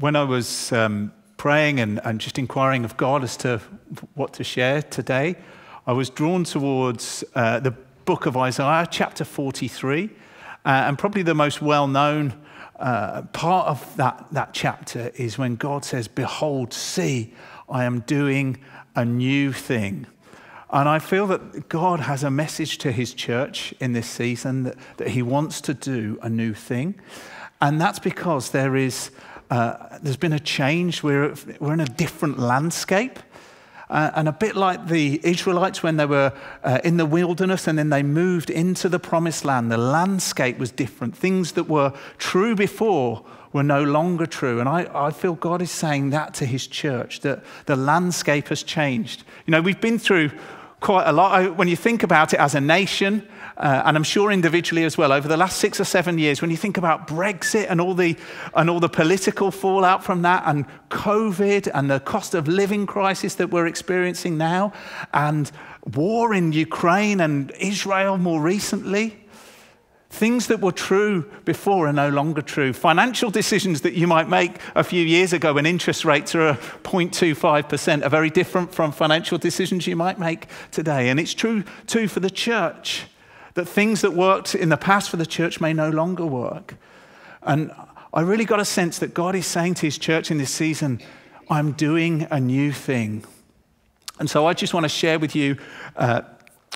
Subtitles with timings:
[0.00, 3.58] when I was um, praying and, and just inquiring of God as to
[4.14, 5.36] what to share today,
[5.86, 7.72] I was drawn towards uh, the
[8.06, 10.04] book of Isaiah, chapter 43,
[10.64, 12.32] uh, and probably the most well known
[12.78, 17.34] uh, part of that, that chapter is when God says, Behold, see,
[17.68, 18.56] I am doing
[18.96, 20.06] a new thing.
[20.70, 24.76] And I feel that God has a message to his church in this season that,
[24.96, 26.94] that he wants to do a new thing.
[27.60, 29.10] And that's because there is,
[29.50, 31.02] uh, there's been a change.
[31.02, 33.18] We're, we're in a different landscape.
[33.88, 37.76] Uh, and a bit like the Israelites when they were uh, in the wilderness and
[37.76, 41.16] then they moved into the promised land, the landscape was different.
[41.16, 44.60] Things that were true before were no longer true.
[44.60, 48.62] And I, I feel God is saying that to his church, that the landscape has
[48.62, 49.24] changed.
[49.46, 50.30] You know, we've been through
[50.78, 51.56] quite a lot.
[51.56, 53.26] When you think about it as a nation,
[53.60, 56.50] uh, and I'm sure individually as well, over the last six or seven years, when
[56.50, 58.16] you think about Brexit and all the,
[58.54, 63.34] and all the political fallout from that, and COVID and the cost of living crisis
[63.34, 64.72] that we're experiencing now,
[65.12, 65.52] and
[65.94, 69.18] war in Ukraine and Israel more recently,
[70.12, 72.72] Things that were true before are no longer true.
[72.72, 78.04] Financial decisions that you might make a few years ago when interest rates are 0.25%
[78.04, 81.10] are very different from financial decisions you might make today.
[81.10, 83.06] And it's true too for the church
[83.54, 86.76] that things that worked in the past for the church may no longer work.
[87.42, 87.72] And
[88.12, 91.00] I really got a sense that God is saying to his church in this season,
[91.48, 93.24] I'm doing a new thing.
[94.18, 95.56] And so I just want to share with you
[95.96, 96.22] uh,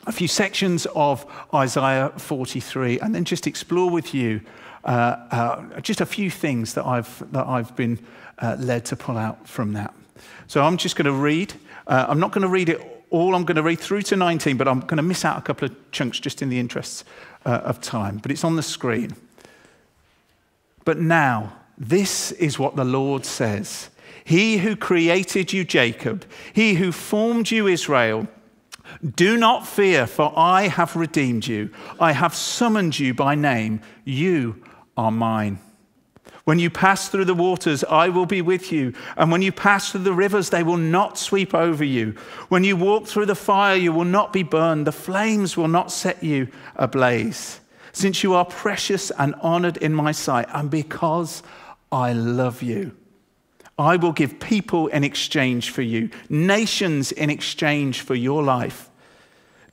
[0.06, 4.40] a few sections of Isaiah 43 and then just explore with you
[4.84, 7.98] uh, uh, just a few things that I've, that I've been
[8.38, 9.94] uh, led to pull out from that.
[10.46, 11.54] So I'm just going to read.
[11.86, 13.34] Uh, I'm not going to read it all.
[13.34, 15.68] I'm going to read through to 19, but I'm going to miss out a couple
[15.68, 17.04] of chunks just in the interests
[17.44, 18.18] uh, of time.
[18.18, 19.14] But it's on the screen.
[20.84, 23.90] But now, this is what the Lord says
[24.24, 28.28] He who created you, Jacob, he who formed you, Israel,
[29.16, 31.70] do not fear, for I have redeemed you.
[31.98, 33.80] I have summoned you by name.
[34.04, 34.62] You
[34.96, 35.58] are mine.
[36.44, 38.92] When you pass through the waters, I will be with you.
[39.16, 42.14] And when you pass through the rivers, they will not sweep over you.
[42.48, 44.86] When you walk through the fire, you will not be burned.
[44.86, 47.60] The flames will not set you ablaze.
[47.92, 51.42] Since you are precious and honored in my sight, and because
[51.90, 52.94] I love you.
[53.78, 58.90] I will give people in exchange for you, nations in exchange for your life.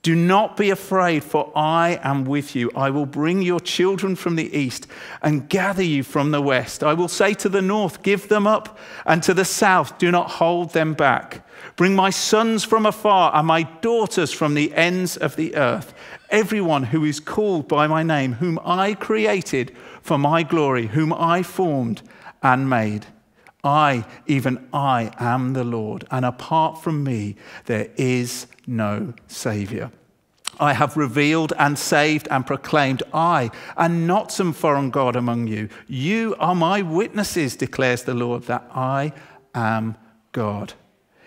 [0.03, 2.71] Do not be afraid, for I am with you.
[2.75, 4.87] I will bring your children from the east
[5.21, 6.83] and gather you from the west.
[6.83, 10.31] I will say to the north, Give them up, and to the south, Do not
[10.31, 11.47] hold them back.
[11.75, 15.93] Bring my sons from afar and my daughters from the ends of the earth.
[16.31, 21.43] Everyone who is called by my name, whom I created for my glory, whom I
[21.43, 22.01] formed
[22.41, 23.05] and made.
[23.63, 27.35] I, even I, am the Lord, and apart from me,
[27.65, 29.91] there is no Savior.
[30.59, 35.69] I have revealed and saved and proclaimed, I, and not some foreign God among you.
[35.87, 39.13] You are my witnesses, declares the Lord, that I
[39.55, 39.95] am
[40.31, 40.73] God.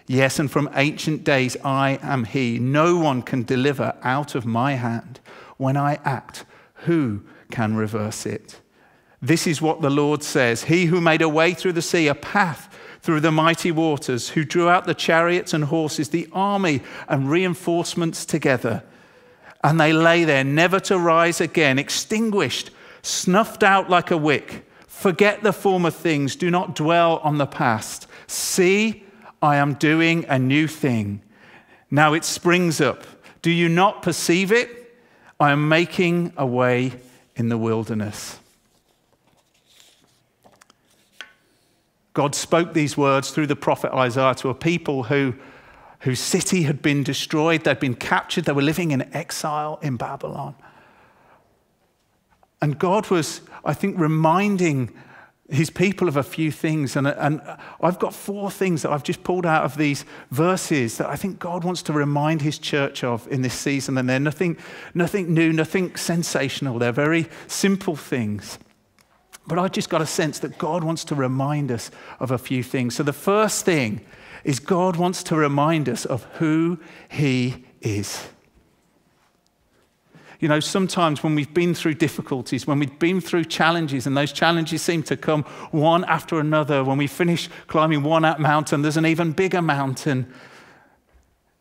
[0.07, 2.59] Yes, and from ancient days I am He.
[2.59, 5.21] No one can deliver out of my hand.
[5.57, 6.45] When I act,
[6.85, 8.61] who can reverse it?
[9.23, 12.15] This is what the Lord says He who made a way through the sea, a
[12.15, 12.69] path
[13.05, 18.25] through the mighty waters, who drew out the chariots and horses, the army and reinforcements
[18.25, 18.83] together.
[19.63, 22.71] And they lay there, never to rise again, extinguished,
[23.03, 24.67] snuffed out like a wick.
[24.87, 28.07] Forget the former things, do not dwell on the past.
[28.27, 29.05] See,
[29.43, 31.21] I am doing a new thing.
[31.91, 33.05] Now it springs up.
[33.43, 34.97] Do you not perceive it?
[35.39, 36.95] I am making a way
[37.37, 38.39] in the wilderness.
[42.15, 45.35] God spoke these words through the prophet Isaiah to a people who,
[46.01, 50.55] whose city had been destroyed, they'd been captured, they were living in exile in Babylon.
[52.63, 54.97] And God was, I think, reminding
[55.51, 56.97] his people of a few things.
[56.97, 57.43] And, and
[57.81, 61.39] I've got four things that I've just pulled out of these verses that I think
[61.39, 63.99] God wants to remind his church of in this season.
[63.99, 64.57] And they're nothing,
[64.95, 66.79] nothing new, nothing sensational.
[66.79, 68.59] They're very simple things.
[69.47, 72.63] But I just got a sense that God wants to remind us of a few
[72.63, 72.97] things.
[72.97, 74.01] So the first thing
[74.43, 78.29] is God wants to remind us of who He is.
[80.41, 84.33] You know, sometimes when we've been through difficulties, when we've been through challenges, and those
[84.33, 89.07] challenges seem to come one after another, when we finish climbing one mountain, there's an
[89.07, 90.33] even bigger mountain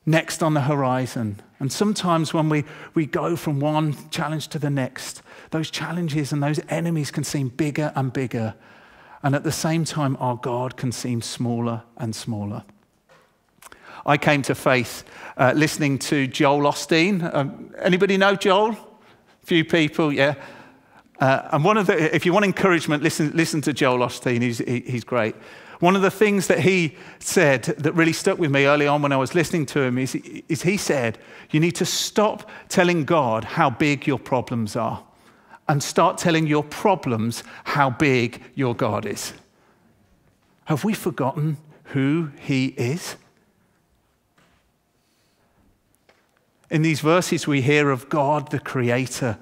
[0.06, 1.42] next on the horizon.
[1.64, 5.22] And sometimes when we, we go from one challenge to the next,
[5.52, 8.56] those challenges and those enemies can seem bigger and bigger.
[9.24, 12.66] And at the same time, our God can seem smaller and smaller.
[14.06, 15.06] I came to faith
[15.38, 17.34] uh, listening to Joel Osteen.
[17.34, 18.76] Um, anybody know Joel?
[19.44, 20.36] Few people, yeah.
[21.22, 24.42] Uh, and one of the, if you want encouragement, listen, listen to Joel Osteen.
[24.42, 25.34] He's, he, he's great.
[25.84, 29.12] One of the things that he said that really stuck with me early on when
[29.12, 31.18] I was listening to him is, is he said,
[31.52, 35.04] You need to stop telling God how big your problems are
[35.68, 39.34] and start telling your problems how big your God is.
[40.68, 41.58] Have we forgotten
[41.88, 43.18] who he is?
[46.70, 49.38] In these verses, we hear of God the Creator,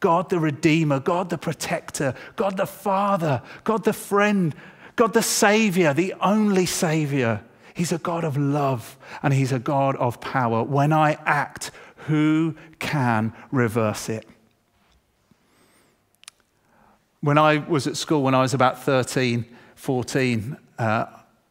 [0.00, 4.54] God the Redeemer, God the Protector, God the Father, God the Friend,
[4.96, 7.42] God the Savior, the only Savior.
[7.74, 10.62] He's a God of love and He's a God of power.
[10.62, 11.70] When I act,
[12.06, 14.26] who can reverse it?
[17.20, 19.44] When I was at school, when I was about 13,
[19.74, 21.06] 14, uh,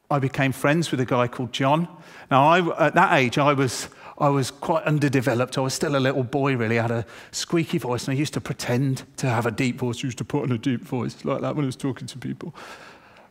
[0.09, 1.87] I became friends with a guy called John.
[2.31, 5.57] Now, I, at that age, I was I was quite underdeveloped.
[5.57, 6.79] I was still a little boy, really.
[6.79, 9.97] I had a squeaky voice, and I used to pretend to have a deep voice.
[10.03, 12.17] I used to put on a deep voice like that when I was talking to
[12.17, 12.55] people.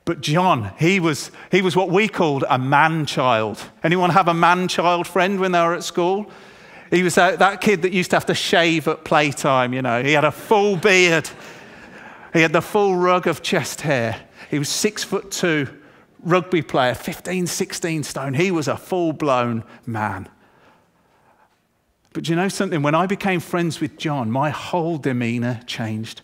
[0.04, 3.62] But John, he was, he was what we called a man child.
[3.82, 6.30] Anyone have a man child friend when they were at school?
[6.90, 10.02] He was that, that kid that used to have to shave at playtime, you know.
[10.02, 11.28] He had a full beard,
[12.34, 14.20] he had the full rug of chest hair.
[14.50, 15.68] He was six foot two,
[16.20, 18.34] rugby player, 15, 16 stone.
[18.34, 20.28] He was a full blown man.
[22.12, 22.82] But you know something?
[22.82, 26.20] When I became friends with John, my whole demeanor changed.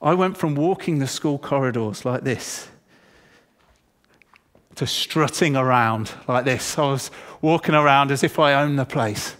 [0.00, 2.71] I went from walking the school corridors like this
[4.76, 6.78] to strutting around like this.
[6.78, 7.10] I was
[7.40, 9.36] walking around as if I owned the place.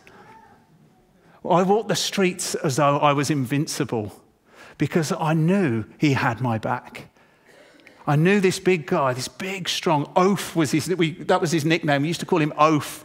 [1.49, 4.23] I walked the streets as though I was invincible
[4.79, 7.08] because I knew he had my back.
[8.06, 11.64] I knew this big guy, this big, strong Oaf was his, we, that was his
[11.64, 12.02] nickname.
[12.02, 13.05] We used to call him Oaf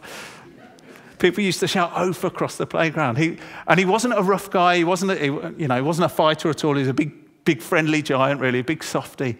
[1.18, 3.18] People used to shout oaf across the playground.
[3.18, 4.76] He, and he wasn't a rough guy.
[4.76, 5.26] He wasn't a,
[5.58, 6.74] you know, he wasn't a fighter at all.
[6.74, 9.36] He was a big, big friendly giant, really, a big softy.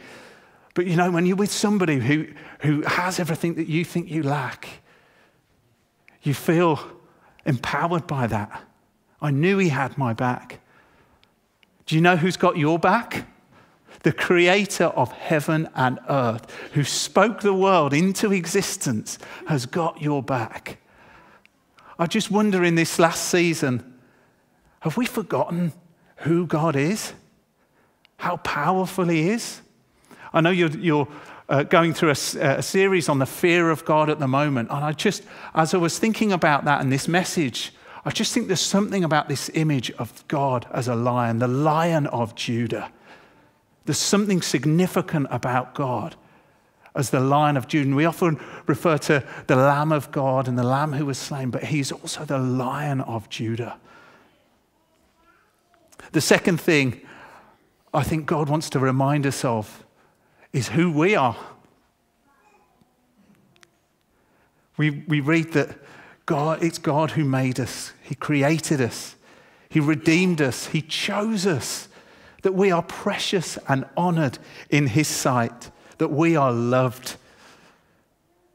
[0.78, 2.28] But you know, when you're with somebody who,
[2.60, 4.68] who has everything that you think you lack,
[6.22, 6.78] you feel
[7.44, 8.62] empowered by that.
[9.20, 10.60] I knew he had my back.
[11.86, 13.26] Do you know who's got your back?
[14.04, 20.22] The creator of heaven and earth, who spoke the world into existence, has got your
[20.22, 20.78] back.
[21.98, 23.98] I just wonder in this last season
[24.78, 25.72] have we forgotten
[26.18, 27.14] who God is?
[28.18, 29.62] How powerful He is?
[30.32, 31.08] I know you're, you're
[31.48, 34.70] uh, going through a, a series on the fear of God at the moment.
[34.70, 35.22] And I just,
[35.54, 37.72] as I was thinking about that and this message,
[38.04, 42.06] I just think there's something about this image of God as a lion, the lion
[42.06, 42.90] of Judah.
[43.84, 46.14] There's something significant about God
[46.94, 47.86] as the Lion of Judah.
[47.86, 51.50] And we often refer to the Lamb of God and the Lamb who was slain,
[51.50, 53.78] but he's also the Lion of Judah.
[56.12, 57.00] The second thing
[57.94, 59.84] I think God wants to remind us of
[60.52, 61.36] is who we are.
[64.76, 65.76] We, we read that
[66.26, 69.16] God, it's God who made us, He created us,
[69.68, 71.88] He redeemed us, He chose us,
[72.42, 74.38] that we are precious and honored
[74.70, 75.70] in His sight.
[75.98, 77.16] That we are loved.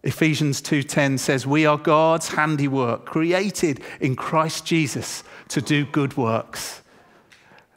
[0.04, 6.83] Ephesians 2:10 says we are God's handiwork created in Christ Jesus to do good works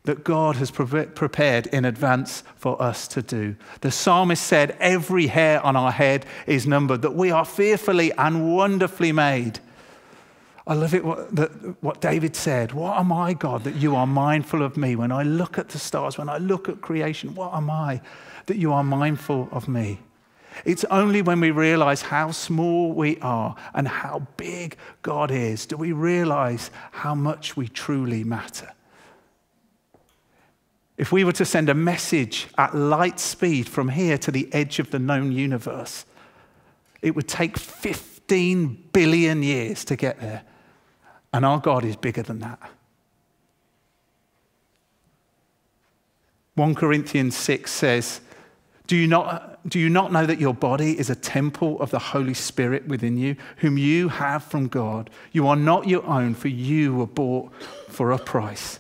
[0.07, 3.57] that God has prepared in advance for us to do.
[3.83, 8.57] The psalmist said every hair on our head is numbered that we are fearfully and
[8.57, 9.61] wonderfully made.
[10.67, 11.51] I love it what, that,
[11.83, 12.73] what David said.
[12.73, 14.97] What am I, God, that you are mindful of me?
[14.97, 18.01] When I look at the stars, when I look at creation, what am I?
[18.47, 20.01] that you are mindful of me.
[20.65, 25.77] It's only when we realize how small we are and how big God is do
[25.77, 28.73] we realize how much we truly matter.
[30.97, 34.79] If we were to send a message at light speed from here to the edge
[34.79, 36.07] of the known universe,
[37.03, 40.43] it would take 15 billion years to get there.
[41.33, 42.59] And our God is bigger than that.
[46.55, 48.23] 1 Corinthians 6 says,
[48.87, 51.99] do you, not, do you not know that your body is a temple of the
[51.99, 55.11] Holy Spirit within you, whom you have from God?
[55.33, 57.53] You are not your own, for you were bought
[57.89, 58.79] for a price.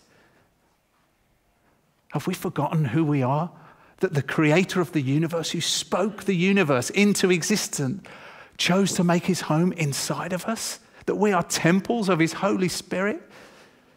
[2.16, 3.50] Have we forgotten who we are?
[3.98, 8.08] That the creator of the universe, who spoke the universe into existence,
[8.56, 10.78] chose to make his home inside of us?
[11.04, 13.20] That we are temples of his Holy Spirit?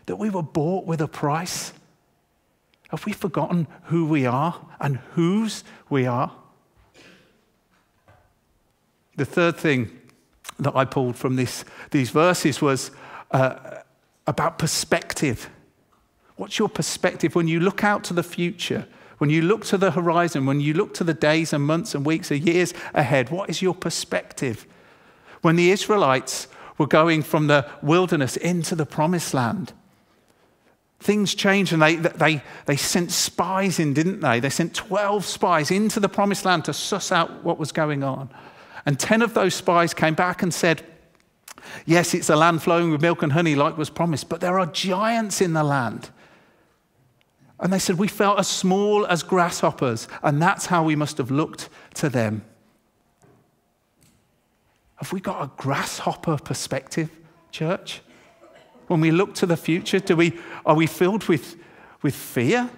[0.08, 1.72] That we were bought with a price?
[2.90, 6.34] Have we forgotten who we are and whose we are?
[9.16, 9.98] The third thing
[10.60, 12.92] that I pulled from this, these verses was
[13.32, 13.80] uh,
[14.28, 15.50] about perspective.
[16.40, 18.88] What's your perspective when you look out to the future?
[19.18, 22.06] When you look to the horizon, when you look to the days and months and
[22.06, 24.66] weeks and years ahead, what is your perspective?
[25.42, 29.74] When the Israelites were going from the wilderness into the promised land,
[31.02, 34.40] things changed and they, they, they sent spies in, didn't they?
[34.40, 38.30] They sent 12 spies into the promised land to suss out what was going on.
[38.86, 40.86] And 10 of those spies came back and said,
[41.86, 44.68] Yes, it's a land flowing with milk and honey, like was promised, but there are
[44.68, 46.12] giants in the land.
[47.60, 51.30] And they said, We felt as small as grasshoppers, and that's how we must have
[51.30, 52.44] looked to them.
[54.96, 57.10] Have we got a grasshopper perspective,
[57.52, 58.02] church?
[58.88, 61.56] When we look to the future, do we, are we filled with,
[62.02, 62.70] with fear?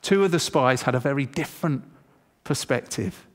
[0.00, 1.84] Two of the spies had a very different
[2.44, 3.26] perspective.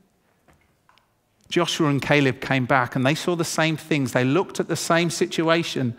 [1.52, 4.12] Joshua and Caleb came back and they saw the same things.
[4.12, 5.94] They looked at the same situation,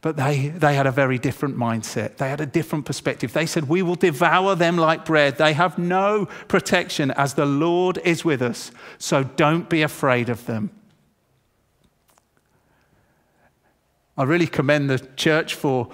[0.00, 2.16] but they, they had a very different mindset.
[2.16, 3.34] They had a different perspective.
[3.34, 5.36] They said, We will devour them like bread.
[5.36, 8.70] They have no protection as the Lord is with us.
[8.96, 10.70] So don't be afraid of them.
[14.16, 15.90] I really commend the church for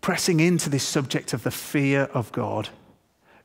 [0.00, 2.70] pressing into this subject of the fear of God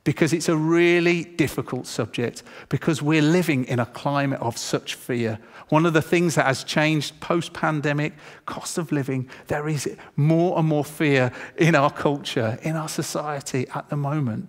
[0.04, 5.38] because it's a really difficult subject because we're living in a climate of such fear.
[5.68, 8.14] One of the things that has changed post pandemic,
[8.46, 13.66] cost of living, there is more and more fear in our culture, in our society
[13.74, 14.48] at the moment.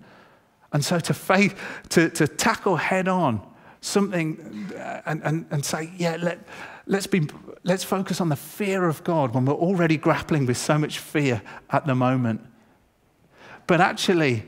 [0.73, 3.45] And so to, faith, to, to tackle head on
[3.81, 6.39] something uh, and, and, and say, yeah, let,
[6.85, 7.27] let's, be,
[7.63, 11.41] let's focus on the fear of God when we're already grappling with so much fear
[11.71, 12.41] at the moment.
[13.67, 14.43] But actually,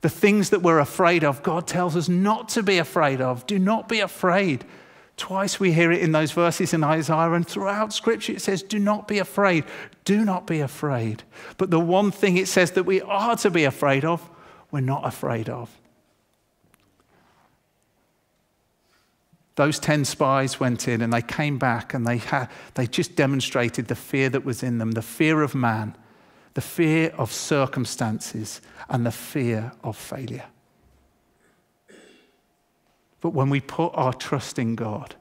[0.00, 3.46] the things that we're afraid of, God tells us not to be afraid of.
[3.46, 4.64] Do not be afraid.
[5.16, 8.78] Twice we hear it in those verses in Isaiah, and throughout Scripture it says, Do
[8.78, 9.64] not be afraid.
[10.04, 11.24] Do not be afraid.
[11.56, 14.28] But the one thing it says that we are to be afraid of,
[14.70, 15.76] we're not afraid of.
[19.56, 23.88] Those 10 spies went in and they came back and they, had, they just demonstrated
[23.88, 25.96] the fear that was in them the fear of man,
[26.58, 30.46] the fear of circumstances, and the fear of failure.
[33.20, 35.14] But when we put our trust in God,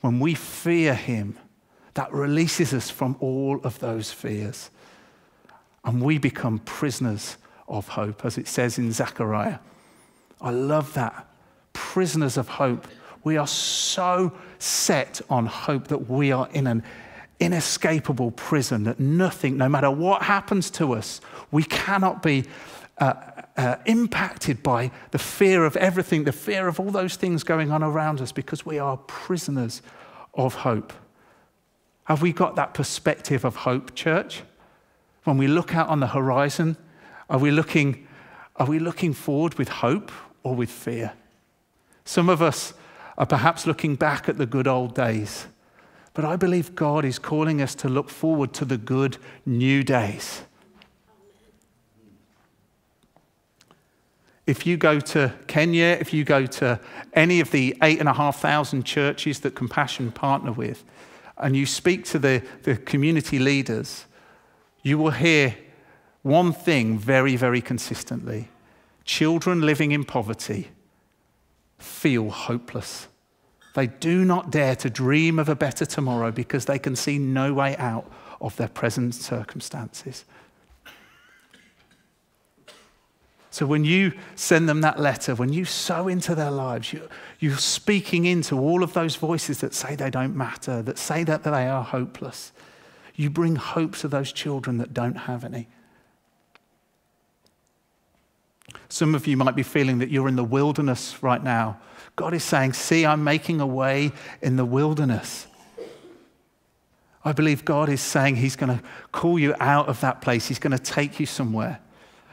[0.00, 1.36] when we fear Him,
[1.94, 4.70] that releases us from all of those fears.
[5.84, 9.58] And we become prisoners of hope, as it says in Zechariah.
[10.40, 11.26] I love that.
[11.72, 12.86] Prisoners of hope.
[13.24, 16.84] We are so set on hope that we are in an
[17.40, 22.44] inescapable prison, that nothing, no matter what happens to us, we cannot be
[22.98, 23.14] uh,
[23.56, 27.82] uh, impacted by the fear of everything, the fear of all those things going on
[27.82, 29.82] around us, because we are prisoners
[30.34, 30.92] of hope.
[32.04, 34.42] Have we got that perspective of hope, church?
[35.24, 36.76] When we look out on the horizon,
[37.28, 38.06] are we looking,
[38.56, 40.10] are we looking forward with hope
[40.42, 41.12] or with fear?
[42.04, 42.72] Some of us
[43.18, 45.46] are perhaps looking back at the good old days
[46.18, 50.42] but I believe God is calling us to look forward to the good new days.
[54.44, 56.80] If you go to Kenya, if you go to
[57.12, 60.82] any of the eight and a half thousand churches that Compassion partner with,
[61.36, 64.06] and you speak to the, the community leaders,
[64.82, 65.56] you will hear
[66.22, 68.48] one thing very, very consistently
[69.04, 70.70] children living in poverty
[71.78, 73.06] feel hopeless.
[73.78, 77.54] They do not dare to dream of a better tomorrow because they can see no
[77.54, 80.24] way out of their present circumstances.
[83.52, 87.08] So when you send them that letter, when you sow into their lives, you,
[87.38, 91.44] you're speaking into all of those voices that say they don't matter, that say that
[91.44, 92.50] they are hopeless.
[93.14, 95.68] You bring hope to those children that don't have any.
[98.88, 101.78] Some of you might be feeling that you're in the wilderness right now
[102.18, 104.10] God is saying, See, I'm making a way
[104.42, 105.46] in the wilderness.
[107.24, 110.58] I believe God is saying He's going to call you out of that place, He's
[110.58, 111.78] going to take you somewhere.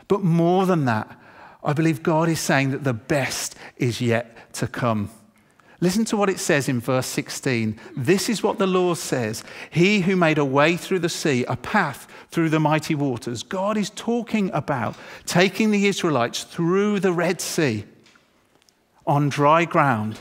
[0.07, 1.19] But more than that,
[1.63, 5.11] I believe God is saying that the best is yet to come.
[5.81, 7.79] Listen to what it says in verse 16.
[7.97, 11.57] This is what the Lord says He who made a way through the sea, a
[11.57, 13.43] path through the mighty waters.
[13.43, 17.85] God is talking about taking the Israelites through the Red Sea
[19.05, 20.19] on dry ground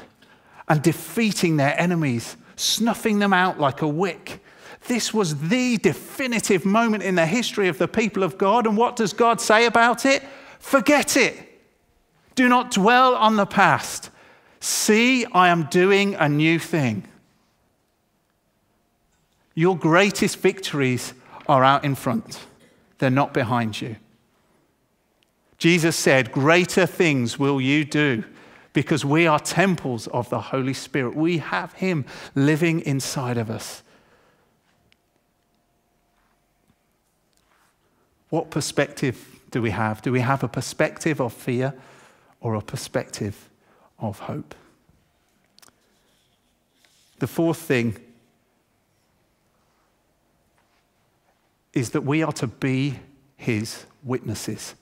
[0.68, 4.42] and defeating their enemies, snuffing them out like a wick.
[4.86, 8.66] This was the definitive moment in the history of the people of God.
[8.66, 10.22] And what does God say about it?
[10.58, 11.38] Forget it.
[12.34, 14.10] Do not dwell on the past.
[14.64, 17.06] See, I am doing a new thing.
[19.54, 21.12] Your greatest victories
[21.46, 22.46] are out in front,
[22.96, 23.96] they're not behind you.
[25.58, 28.24] Jesus said, Greater things will you do
[28.72, 31.14] because we are temples of the Holy Spirit.
[31.14, 33.82] We have Him living inside of us.
[38.30, 40.00] What perspective do we have?
[40.00, 41.74] Do we have a perspective of fear
[42.40, 43.50] or a perspective
[43.98, 44.54] of hope?
[47.18, 47.96] The fourth thing
[51.72, 52.98] is that we are to be
[53.36, 54.74] his witnesses.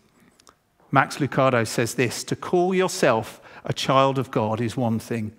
[0.91, 5.33] Max Lucado says this to call yourself a child of God is one thing,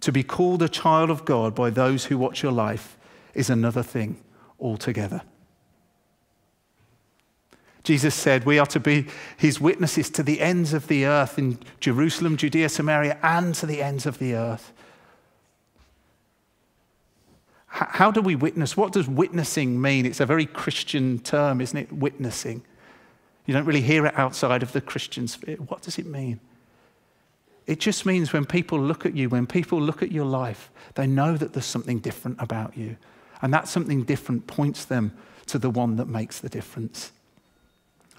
[0.00, 2.96] to be called a child of God by those who watch your life
[3.34, 4.16] is another thing
[4.60, 5.22] altogether.
[7.84, 11.58] Jesus said we are to be his witnesses to the ends of the earth in
[11.80, 14.72] Jerusalem, Judea, Samaria, and to the ends of the earth.
[17.66, 18.76] How do we witness?
[18.76, 20.06] What does witnessing mean?
[20.06, 21.92] It's a very Christian term, isn't it?
[21.92, 22.62] Witnessing.
[23.46, 25.56] You don't really hear it outside of the Christian sphere.
[25.56, 26.40] What does it mean?
[27.66, 31.06] It just means when people look at you, when people look at your life, they
[31.06, 32.96] know that there's something different about you.
[33.42, 35.12] And that something different points them
[35.46, 37.10] to the one that makes the difference.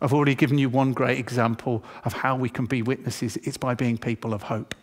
[0.02, 3.38] I've already given you one great example of how we can be witnesses.
[3.38, 4.76] It's by being people of hope.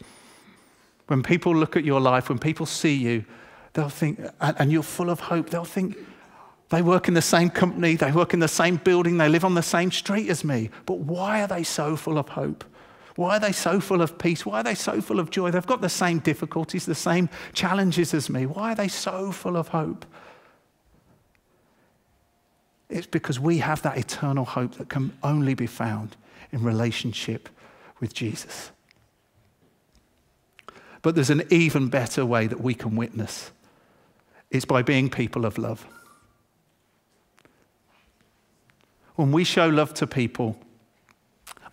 [1.07, 3.25] When people look at your life, when people see you,
[3.75, 5.97] they'll think, and you're full of hope, they'll think,
[6.71, 9.55] they work in the same company, they work in the same building, they live on
[9.55, 10.71] the same street as me.
[10.87, 12.65] But why are they so full of hope?
[13.17, 14.47] Why are they so full of peace?
[14.47, 15.51] Why are they so full of joy?
[15.51, 18.47] They've got the same difficulties, the same challenges as me.
[18.47, 20.07] Why are they so full of hope?
[22.93, 26.15] It's because we have that eternal hope that can only be found
[26.53, 27.49] in relationship
[28.01, 28.71] with Jesus.
[31.01, 33.51] But there's an even better way that we can witness
[34.51, 35.87] it's by being people of love.
[39.15, 40.59] When we show love to people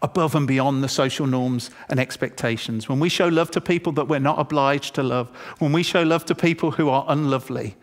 [0.01, 4.07] above and beyond the social norms and expectations, when we show love to people that
[4.07, 5.27] we're not obliged to love,
[5.57, 7.75] when we show love to people who are unlovely,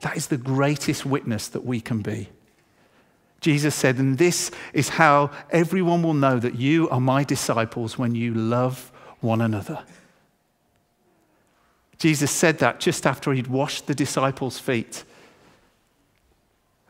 [0.00, 2.28] that is the greatest witness that we can be.
[3.40, 8.14] Jesus said, and this is how everyone will know that you are my disciples when
[8.14, 9.82] you love one another.
[11.98, 15.04] Jesus said that just after he'd washed the disciples' feet.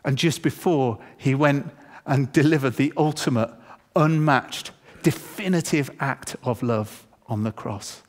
[0.05, 1.71] And just before he went
[2.07, 3.51] and delivered the ultimate,
[3.95, 4.71] unmatched,
[5.03, 8.03] definitive act of love on the cross.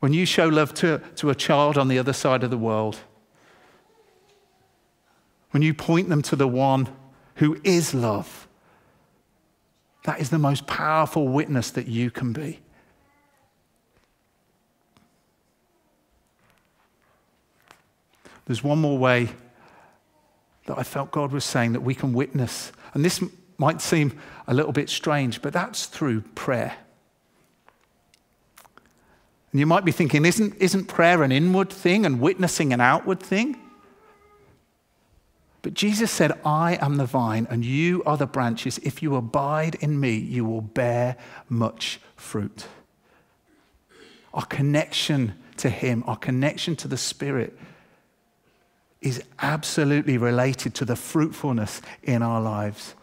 [0.00, 2.98] When you show love to, to a child on the other side of the world,
[5.56, 6.86] when you point them to the one
[7.36, 8.46] who is love,
[10.04, 12.60] that is the most powerful witness that you can be.
[18.44, 19.30] There's one more way
[20.66, 22.70] that I felt God was saying that we can witness.
[22.92, 23.24] And this
[23.56, 24.12] might seem
[24.46, 26.76] a little bit strange, but that's through prayer.
[29.52, 33.20] And you might be thinking, isn't, isn't prayer an inward thing and witnessing an outward
[33.20, 33.56] thing?
[35.66, 38.78] But Jesus said, I am the vine and you are the branches.
[38.84, 41.16] If you abide in me, you will bear
[41.48, 42.68] much fruit.
[44.32, 47.58] Our connection to Him, our connection to the Spirit,
[49.00, 52.94] is absolutely related to the fruitfulness in our lives.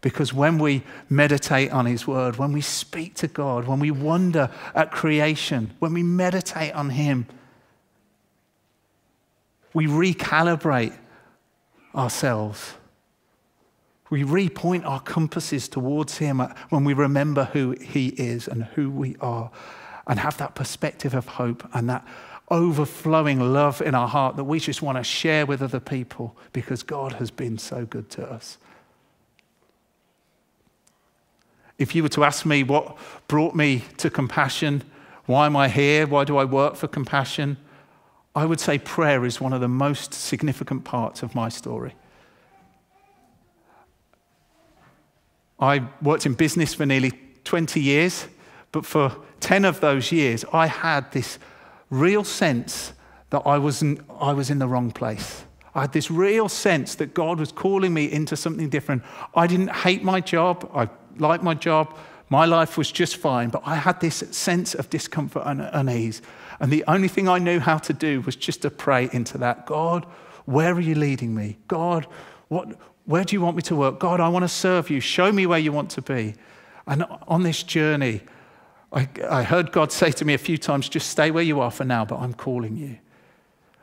[0.00, 4.50] Because when we meditate on His Word, when we speak to God, when we wonder
[4.74, 7.26] at creation, when we meditate on Him,
[9.74, 10.96] we recalibrate
[11.96, 12.74] ourselves.
[14.10, 19.16] We repoint our compasses towards Him when we remember who He is and who we
[19.20, 19.50] are,
[20.06, 22.06] and have that perspective of hope and that
[22.48, 26.82] overflowing love in our heart that we just want to share with other people because
[26.82, 28.58] God has been so good to us.
[31.78, 32.96] If you were to ask me what
[33.28, 34.82] brought me to compassion,
[35.26, 36.06] why am I here?
[36.06, 37.56] Why do I work for compassion?
[38.36, 41.94] I would say prayer is one of the most significant parts of my story.
[45.58, 47.12] I worked in business for nearly
[47.44, 48.26] 20 years,
[48.72, 51.38] but for 10 of those years, I had this
[51.88, 52.92] real sense
[53.30, 55.44] that I, wasn't, I was in the wrong place.
[55.74, 59.02] I had this real sense that God was calling me into something different.
[59.34, 61.96] I didn't hate my job, I liked my job,
[62.28, 66.20] my life was just fine, but I had this sense of discomfort and unease.
[66.60, 69.66] And the only thing I knew how to do was just to pray into that
[69.66, 70.06] God,
[70.44, 71.58] where are you leading me?
[71.68, 72.06] God,
[72.48, 73.98] what, where do you want me to work?
[73.98, 75.00] God, I want to serve you.
[75.00, 76.34] Show me where you want to be.
[76.86, 78.22] And on this journey,
[78.92, 81.70] I, I heard God say to me a few times, just stay where you are
[81.70, 82.98] for now, but I'm calling you.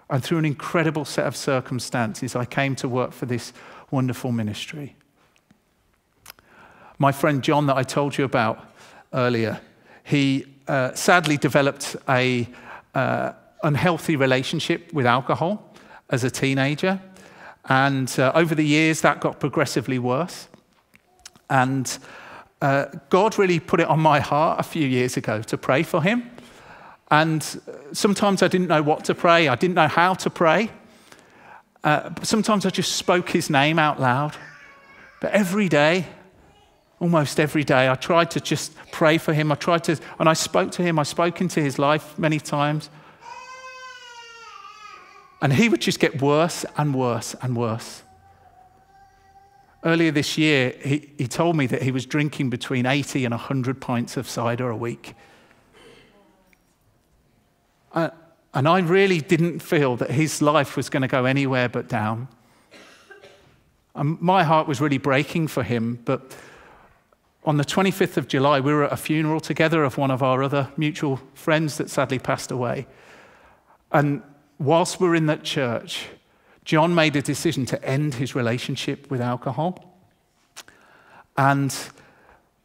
[0.10, 3.54] And through an incredible set of circumstances, I came to work for this
[3.92, 4.96] wonderful ministry.
[6.98, 8.64] My friend John, that I told you about
[9.14, 9.60] earlier,
[10.04, 12.48] he uh, sadly developed a
[12.94, 15.74] uh, unhealthy relationship with alcohol
[16.10, 17.02] as a teenager.
[17.66, 20.48] And uh, over the years, that got progressively worse.
[21.50, 21.98] And
[22.62, 26.02] uh, God really put it on my heart a few years ago to pray for
[26.02, 26.30] him.
[27.12, 27.44] And
[27.92, 30.72] sometimes I didn't know what to pray, I didn't know how to pray.
[31.84, 34.36] Uh, sometimes I just spoke his name out loud.
[35.20, 36.06] But every day,
[37.04, 39.52] almost every day, I tried to just pray for him.
[39.52, 40.98] I tried to, and I spoke to him.
[40.98, 42.90] I spoke into his life many times.
[45.42, 48.04] And he would just get worse and worse and worse.
[49.84, 53.82] Earlier this year, he, he told me that he was drinking between 80 and 100
[53.82, 55.14] pints of cider a week.
[57.92, 58.12] Uh,
[58.54, 62.30] and I really didn't feel that his life was going to go anywhere but down.
[63.94, 66.00] And my heart was really breaking for him.
[66.06, 66.34] But
[67.46, 70.44] on the 25th of July, we were at a funeral together of one of our
[70.44, 72.88] other mutual friends that sadly passed away.
[73.92, 74.22] And
[74.60, 76.08] whilst we we're in that church,
[76.64, 79.98] John made a decision to end his relationship with alcohol.
[81.38, 81.76] And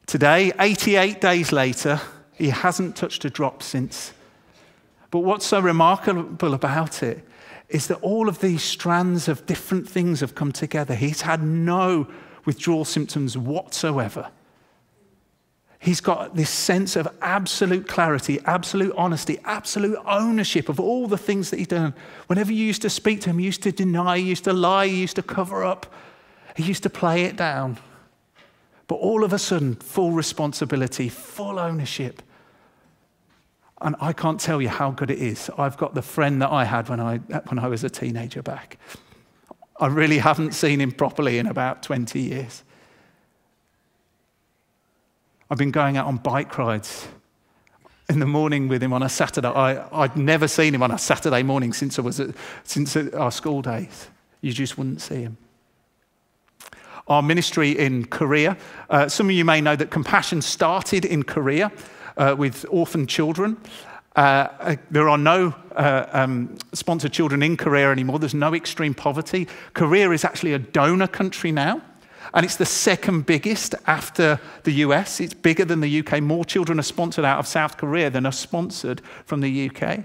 [0.06, 2.00] today, 88 days later,
[2.34, 4.12] he hasn't touched a drop since.
[5.10, 7.26] But what's so remarkable about it
[7.68, 10.94] is that all of these strands of different things have come together.
[10.94, 12.06] He's had no
[12.44, 14.30] withdrawal symptoms whatsoever.
[15.80, 21.50] He's got this sense of absolute clarity, absolute honesty, absolute ownership of all the things
[21.50, 21.94] that he's done.
[22.26, 24.88] Whenever you used to speak to him, he used to deny, he used to lie,
[24.88, 25.86] he used to cover up,
[26.56, 27.78] he used to play it down.
[28.88, 32.22] But all of a sudden, full responsibility, full ownership.
[33.80, 35.48] And I can't tell you how good it is.
[35.56, 38.78] I've got the friend that I had when I, when I was a teenager back.
[39.78, 42.64] I really haven't seen him properly in about 20 years.
[45.50, 47.08] I've been going out on bike rides
[48.10, 49.48] in the morning with him on a Saturday.
[49.48, 52.34] I, would never seen him on a Saturday morning since, I was at,
[52.64, 54.08] since our school days.
[54.42, 55.38] You just wouldn't see him.
[57.06, 58.58] Our ministry in Korea,
[58.90, 61.72] uh, some of you may know that Compassion started in Korea
[62.18, 63.56] uh, with orphan children.
[64.16, 68.18] Uh, uh there are no uh, um, sponsored children in Korea anymore.
[68.18, 69.48] There's no extreme poverty.
[69.72, 71.80] Korea is actually a donor country now.
[72.34, 75.20] And it's the second biggest after the US.
[75.20, 76.22] It's bigger than the UK.
[76.22, 80.04] More children are sponsored out of South Korea than are sponsored from the UK.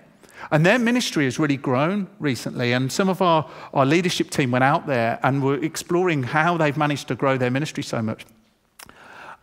[0.52, 2.74] And their ministry has really grown recently.
[2.74, 6.78] And some of our, our leadership team went out there and were exploring how they've
[6.78, 8.26] managed to grow their ministry so much.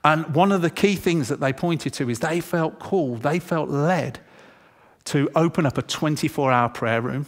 [0.05, 3.39] And one of the key things that they pointed to is they felt called, they
[3.39, 4.19] felt led
[5.05, 7.27] to open up a 24 hour prayer room.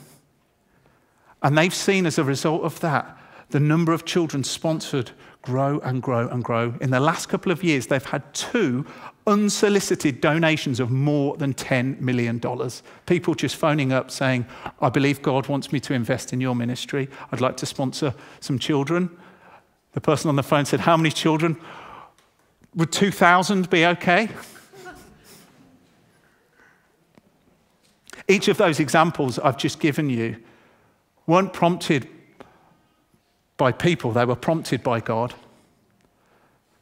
[1.43, 3.19] And they've seen as a result of that
[3.51, 5.11] the number of children sponsored
[5.43, 6.75] grow and grow and grow.
[6.81, 8.87] In the last couple of years, they've had two
[9.27, 12.41] unsolicited donations of more than $10 million.
[13.07, 14.47] People just phoning up saying,
[14.81, 17.09] I believe God wants me to invest in your ministry.
[17.31, 19.11] I'd like to sponsor some children.
[19.93, 21.61] The person on the phone said, How many children?
[22.75, 24.29] Would 2,000 be okay?
[28.29, 30.37] Each of those examples I've just given you
[31.27, 32.09] weren't prompted
[33.63, 35.35] by people, they were prompted by God.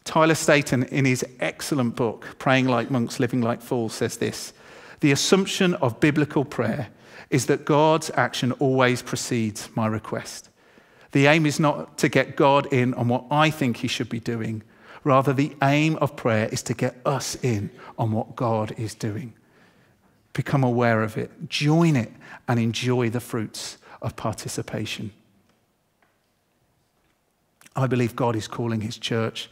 [0.04, 4.54] Tyler Staton, in his excellent book, Praying Like Monks, Living Like Fools, says this
[5.00, 6.88] The assumption of biblical prayer
[7.28, 10.48] is that God's action always precedes my request.
[11.12, 14.18] The aim is not to get God in on what I think he should be
[14.18, 14.62] doing.
[15.04, 19.34] Rather, the aim of prayer is to get us in on what God is doing.
[20.32, 22.12] Become aware of it, join it,
[22.48, 25.12] and enjoy the fruits of participation.
[27.76, 29.48] I believe God is calling his church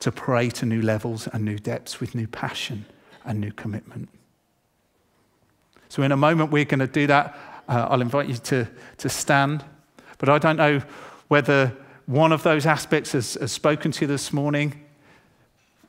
[0.00, 2.86] to pray to new levels and new depths with new passion
[3.24, 4.08] and new commitment.
[5.88, 7.38] So, in a moment, we're going to do that.
[7.68, 9.64] Uh, I'll invite you to, to stand.
[10.18, 10.82] But I don't know
[11.28, 11.76] whether
[12.06, 14.84] one of those aspects has, has spoken to you this morning,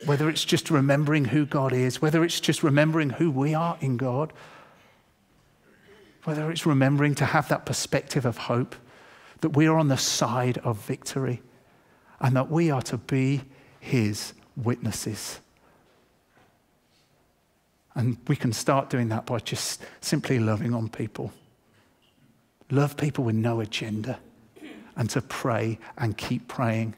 [0.06, 3.98] whether it's just remembering who God is, whether it's just remembering who we are in
[3.98, 4.32] God,
[6.24, 8.76] whether it's remembering to have that perspective of hope
[9.41, 11.41] that we are on the side of victory
[12.19, 13.41] and that we are to be
[13.80, 15.39] his witnesses.
[17.93, 21.32] And we can start doing that by just simply loving on people.
[22.69, 24.19] Love people with no agenda
[24.95, 26.95] and to pray and keep praying.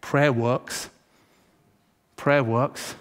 [0.00, 0.90] Prayer works.
[2.16, 2.94] Prayer works.